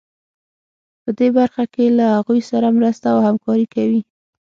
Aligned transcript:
په 1.03 1.09
دې 1.17 1.27
برخه 1.37 1.63
کې 1.73 1.85
له 1.97 2.05
هغوی 2.15 2.41
سره 2.51 2.67
مرسته 2.77 3.07
او 3.13 3.19
همکاري 3.27 3.65
کوي. 3.75 4.01